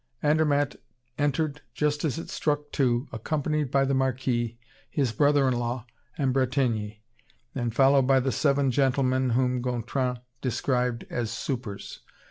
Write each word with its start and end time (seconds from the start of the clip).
Andermatt 0.23 0.77
entered 1.19 1.61
just 1.75 2.03
as 2.03 2.17
it 2.17 2.31
struck 2.31 2.71
two, 2.71 3.07
accompanied 3.11 3.69
by 3.69 3.85
the 3.85 3.93
Marquis, 3.93 4.57
his 4.89 5.11
brother 5.11 5.47
in 5.47 5.53
law, 5.53 5.85
and 6.17 6.33
Bretigny, 6.33 7.03
and 7.53 7.71
followed 7.71 8.07
by 8.07 8.19
the 8.19 8.31
seven 8.31 8.71
gentlemen, 8.71 9.29
whom 9.29 9.61
Gontran 9.61 10.19
described 10.41 11.05
as 11.11 11.29
"supers." 11.29 11.99